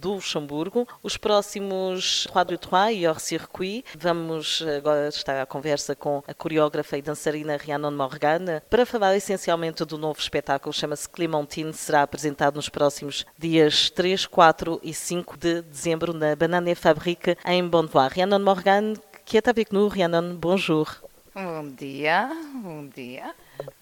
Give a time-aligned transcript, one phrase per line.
[0.00, 0.86] Do Luxemburgo.
[1.00, 3.84] Os próximos Quadro Trois e Hors Circuit.
[3.96, 9.84] Vamos agora estar à conversa com a coreógrafa e dançarina Rhiannon Morgan para falar essencialmente
[9.84, 10.72] do novo espetáculo.
[10.72, 11.72] Chama-se Clementine.
[11.72, 17.66] Será apresentado nos próximos dias 3, 4 e 5 de dezembro na Banane Fabrique em
[17.66, 18.08] Bonnevoie.
[18.08, 19.88] Rhiannon Morgan, qui est avec nous.
[19.88, 20.88] Rhiannon, bonjour.
[21.32, 22.28] Bom dia,
[22.62, 23.34] bom dia.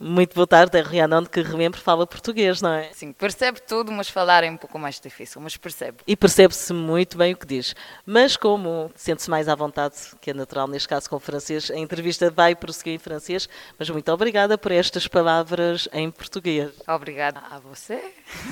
[0.04, 2.90] Muito boa tarde, é Rhiannon que remembro fala português, não é?
[2.92, 5.98] Sim, percebe tudo, mas falar é um pouco mais difícil, mas percebe.
[6.04, 7.72] E percebe-se muito bem o que diz.
[8.04, 11.76] Mas como sente-se mais à vontade, que é natural neste caso com o francês, a
[11.76, 16.72] entrevista vai prosseguir em francês, mas muito obrigada por estas palavras em português.
[16.88, 18.02] Obrigada a você.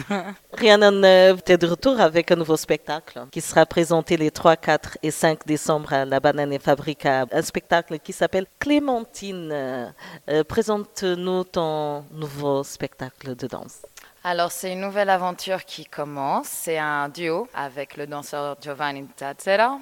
[0.56, 5.10] Rhiannon est de retour avec un nouveau spectacle qui sera présenté les 3, 4 et
[5.10, 7.26] 5 décembre à la Banane Fabrica.
[7.32, 9.50] Un spectacle qui s'appelle Clémentine.
[9.50, 13.82] Euh, Présente-nous ton nouveau spectacle de danse?
[14.22, 16.46] Alors, c'est une nouvelle aventure qui commence.
[16.46, 19.78] C'est un duo avec le danseur Giovanni Tazzera.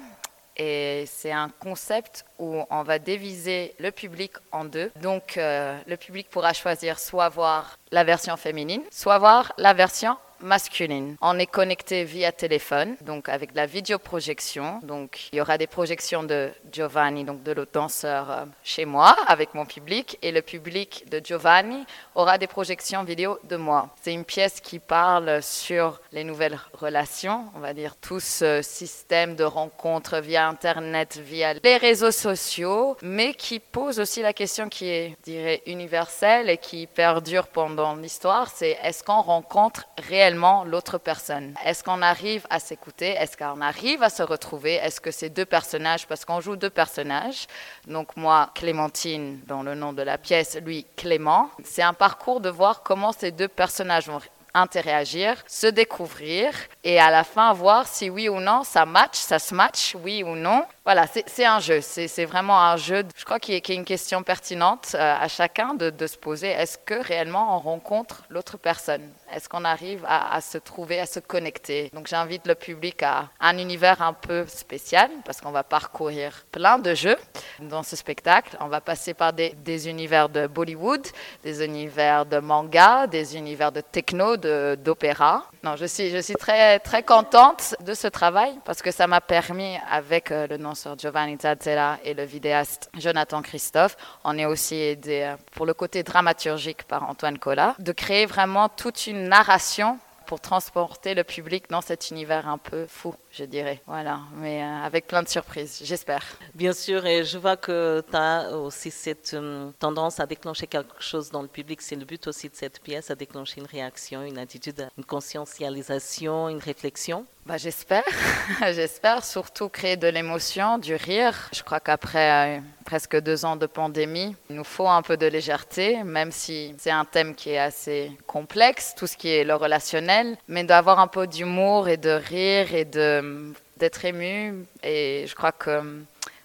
[0.55, 4.91] Et c'est un concept où on va diviser le public en deux.
[5.01, 10.17] Donc, euh, le public pourra choisir soit voir la version féminine, soit voir la version
[10.41, 11.15] masculine.
[11.21, 14.79] On est connecté via téléphone, donc avec la vidéoprojection.
[14.83, 19.15] Donc il y aura des projections de Giovanni, donc de l'autre danseur euh, chez moi,
[19.27, 23.89] avec mon public, et le public de Giovanni aura des projections vidéo de moi.
[24.01, 29.35] C'est une pièce qui parle sur les nouvelles relations, on va dire tout ce système
[29.35, 34.89] de rencontres via Internet, via les réseaux sociaux, mais qui pose aussi la question qui
[34.89, 40.97] est, je dirais, universelle et qui perdure pendant l'histoire, c'est est-ce qu'on rencontre réellement l'autre
[40.97, 41.53] personne.
[41.65, 43.09] Est-ce qu'on arrive à s'écouter?
[43.09, 44.75] Est-ce qu'on arrive à se retrouver?
[44.75, 47.47] Est-ce que ces deux personnages, parce qu'on joue deux personnages,
[47.87, 52.49] donc moi Clémentine dans le nom de la pièce, lui Clément, c'est un parcours de
[52.49, 54.21] voir comment ces deux personnages vont
[54.53, 56.51] interagir, se découvrir
[56.83, 60.23] et à la fin voir si oui ou non ça match, ça se match, oui
[60.23, 60.65] ou non.
[60.91, 64.23] Voilà, c'est un jeu, c'est vraiment un jeu, je crois qu'il y, a une question
[64.23, 69.03] pertinente euh, à chacun de, se poser, est-ce que réellement on rencontre l'autre personne?
[69.31, 71.91] Est-ce qu'on arrive à, se trouver, à se connecter?
[71.93, 76.79] Donc j'invite le public à un univers un peu spécial parce qu'on va parcourir plein
[76.79, 77.17] de jeux
[77.59, 78.57] dans ce spectacle.
[78.59, 81.05] On va passer par des, univers de Bollywood,
[81.43, 85.43] des univers de manga, des univers de techno, d'opéra.
[85.61, 89.21] Non, je suis, je suis très, très contente de ce travail parce que ça m'a
[89.21, 94.75] permis, avec euh, le danseur Giovanni Zazzella et le vidéaste Jonathan Christophe, on est aussi
[94.75, 99.99] aidé euh, pour le côté dramaturgique par Antoine Collat, de créer vraiment toute une narration
[100.25, 103.81] pour transporter le public dans cet univers un peu fou, je dirais.
[103.87, 106.23] Voilà, mais euh, avec plein de surprises, j'espère.
[106.53, 111.01] Bien sûr, et je vois que tu as aussi cette euh, tendance à déclencher quelque
[111.01, 111.81] chose dans le public.
[111.81, 116.47] C'est le but aussi de cette pièce, à déclencher une réaction, une attitude, une conscientisation,
[116.47, 117.25] une réflexion.
[117.49, 118.03] Bah, j'espère,
[118.61, 121.49] j'espère surtout créer de l'émotion, du rire.
[121.51, 125.25] Je crois qu'après euh, presque deux ans de pandémie, il nous faut un peu de
[125.25, 129.55] légèreté, même si c'est un thème qui est assez complexe, tout ce qui est le
[129.55, 134.67] relationnel, mais d'avoir un peu d'humour et de rire et d'être ému.
[134.83, 136.03] Et je crois que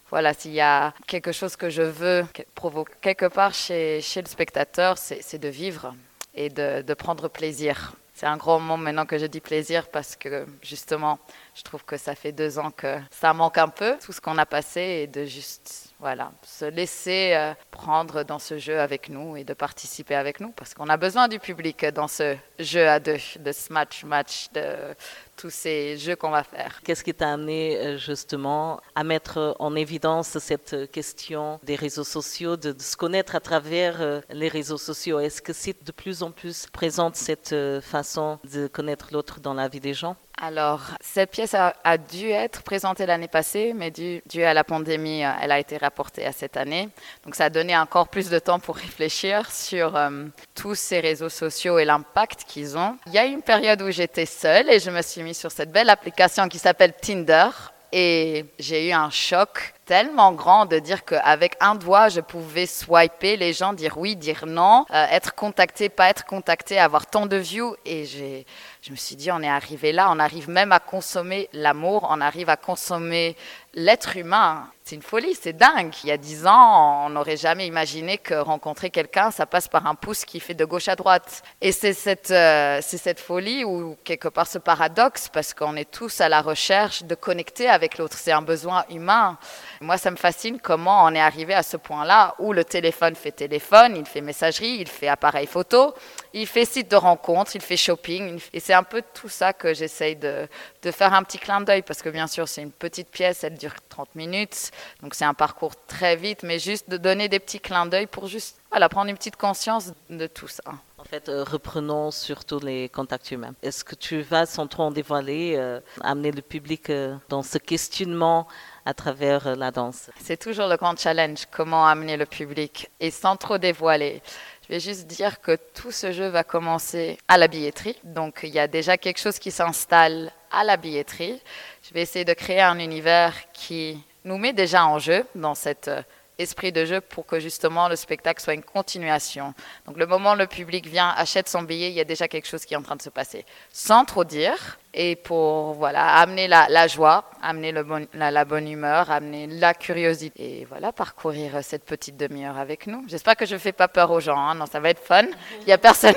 [0.08, 4.96] voilà, s'il y a quelque chose que je veux provoquer quelque part chez, le spectateur,
[4.96, 5.94] c'est de vivre
[6.34, 7.92] et de prendre plaisir.
[8.16, 11.18] C'est un grand mot maintenant que je dis plaisir parce que justement,
[11.52, 14.38] je trouve que ça fait deux ans que ça manque un peu, tout ce qu'on
[14.38, 19.36] a passé, et de juste voilà, se laisser euh, prendre dans ce jeu avec nous
[19.36, 23.00] et de participer avec nous parce qu'on a besoin du public dans ce jeu à
[23.00, 24.94] deux, de ce match-match, de
[25.36, 26.80] tous ces jeux qu'on va faire.
[26.84, 32.72] Qu'est-ce qui t'a amené justement à mettre en évidence cette question des réseaux sociaux, de,
[32.78, 35.18] se connaître à travers les réseaux sociaux?
[35.18, 38.03] Est-ce que c'est de plus en plus présente cette façon
[38.52, 43.06] de connaître l'autre dans la vie des gens alors, cette pièce a, dû être présentée
[43.06, 46.88] l'année passée, mais dû, à la pandémie, elle a été rapportée à cette année.
[47.24, 50.24] Donc, ça a donné encore plus de temps pour réfléchir sur euh,
[50.54, 52.96] tous ces réseaux sociaux et l'impact qu'ils ont.
[53.06, 55.70] Il y a une période où j'étais seule et je me suis mise sur cette
[55.70, 57.48] belle application qui s'appelle Tinder.
[57.92, 63.36] Et j'ai eu un choc tellement grand de dire qu'avec un doigt, je pouvais swiper
[63.36, 67.36] les gens, dire oui, dire non, euh, être contacté, pas être contacté, avoir tant de
[67.36, 67.76] views.
[67.84, 72.06] Et je me suis dit, on est arrivé là, on arrive même à consommer l'amour,
[72.10, 73.36] on arrive à consommer
[73.74, 74.68] l'être humain.
[74.84, 75.94] C'est une folie, c'est dingue.
[76.04, 79.86] Il y a dix ans, on n'aurait jamais imaginé que rencontrer quelqu'un, ça passe par
[79.86, 81.42] un pouce qui fait de gauche à droite.
[81.62, 85.90] Et c'est cette, euh, c'est cette folie ou quelque part ce paradoxe, parce qu'on est
[85.90, 88.18] tous à la recherche de connecter avec l'autre.
[88.18, 89.38] C'est un besoin humain.
[89.80, 93.32] Moi, ça me fascine comment on est arrivé à ce point-là où le téléphone fait
[93.32, 95.94] téléphone, il fait messagerie, il fait appareil photo,
[96.32, 98.40] il fait site de rencontre, il fait shopping.
[98.52, 100.48] Et c'est un peu tout ça que j'essaye de,
[100.82, 103.56] de faire un petit clin d'œil, parce que bien sûr, c'est une petite pièce, elle
[103.56, 104.70] dure 30 minutes.
[105.02, 108.26] Donc c'est un parcours très vite, mais juste de donner des petits clins d'œil pour
[108.26, 110.64] juste voilà, prendre une petite conscience de tout ça.
[111.14, 113.54] Fait, euh, reprenons surtout les contacts humains.
[113.62, 117.58] Est-ce que tu vas, sans trop en dévoiler, euh, amener le public euh, dans ce
[117.58, 118.48] questionnement
[118.84, 120.10] à travers la danse?
[120.20, 124.22] C'est toujours le grand challenge, comment amener le public et sans trop dévoiler.
[124.64, 127.96] Je vais juste dire que tout ce jeu va commencer à la billetterie.
[128.02, 131.40] Donc il y a déjà quelque chose qui s'installe à la billetterie.
[131.88, 135.86] Je vais essayer de créer un univers qui nous met déjà en jeu dans cet
[135.86, 136.02] euh,
[136.38, 139.54] esprit de jeu pour que justement le spectacle soit une continuation.
[139.86, 142.48] Donc le moment où le public vient, achète son billet, il y a déjà quelque
[142.48, 143.44] chose qui est en train de se passer.
[143.72, 149.74] Sans trop dire, et pour voilà amener la, joie, amener la, bonne humeur, amener la
[149.74, 153.04] curiosité et voilà parcourir cette petite demi-heure avec nous.
[153.08, 154.38] J'espère que je ne fais pas peur aux gens.
[154.38, 154.54] Hein.
[154.54, 155.24] Non, ça va être fun.
[155.62, 156.14] Il y a personne,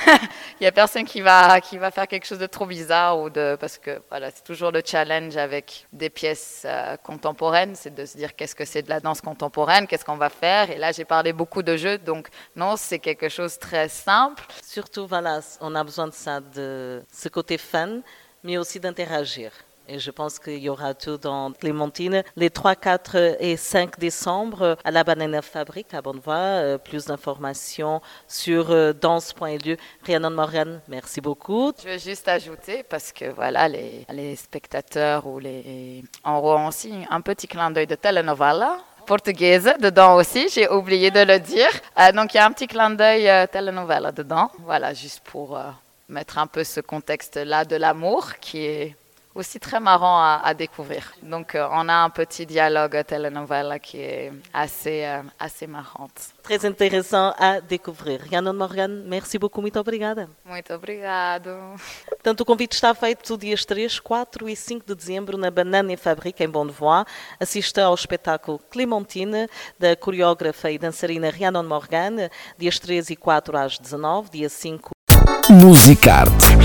[0.60, 3.56] il a personne qui va qui va faire quelque chose de trop bizarre ou de
[3.60, 8.16] parce que voilà c'est toujours le challenge avec des pièces euh, contemporaines, c'est de se
[8.16, 10.70] dire qu'est-ce que c'est de la danse contemporaine, qu'est-ce qu'on va faire.
[10.70, 14.44] Et là j'ai parlé beaucoup de jeux, donc non c'est quelque chose de très simple.
[14.62, 18.00] Surtout voilà, on a besoin de ça, de ce côté fun
[18.44, 19.50] mais aussi d'interagir.
[19.86, 22.22] Et je pense qu'il y aura tout dans Clémentine.
[22.36, 26.34] Les 3, 4 et 5 décembre à la Banana Fabrique à Bonnevoie.
[26.34, 29.76] Euh, plus d'informations sur euh, danse.lieu.
[30.06, 31.72] Rhiannon Morgan, merci beaucoup.
[31.82, 37.46] Je veux juste ajouter, parce que voilà, les, spectateurs ou les auront aussi un petit
[37.46, 41.68] clin d'œil de telenovela portugaise dedans aussi, j'ai oublié de le dire.
[42.00, 45.58] Euh, donc il y a un petit clin d'œil telenovela dedans, voilà, juste pour
[46.08, 48.96] mettre un peu ce contexte-là de l'amour qui est
[49.34, 51.12] aussi très marrant à, découvrir.
[51.22, 56.32] Donc euh, on a un petit dialogue telenovela qui est assez, euh, assez marrante.
[56.42, 58.20] Très intéressant à découvrir.
[58.20, 60.28] Rhiannon Morgan, merci beaucoup, muito obrigada.
[60.44, 61.50] Muito obrigado.
[62.08, 65.96] Portanto, o convite está feito dias 3, 4 e 5 de dezembro na Banana em
[65.96, 67.04] Fábrica, em Bonnevoie.
[67.40, 69.48] Assista ao espetáculo Clementine,
[69.78, 74.93] da coreógrafa e dançarina Rhiannon Morgan, dias 3 e 4 às 19, dia 5
[75.50, 76.56] Musicarte.